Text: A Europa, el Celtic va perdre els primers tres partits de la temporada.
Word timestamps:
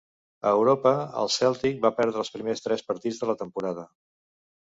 A 0.51 0.51
Europa, 0.59 0.93
el 1.23 1.29
Celtic 1.33 1.77
va 1.83 1.91
perdre 1.99 2.19
els 2.23 2.33
primers 2.37 2.65
tres 2.69 2.85
partits 2.89 3.21
de 3.25 3.31
la 3.33 3.37
temporada. 3.43 3.85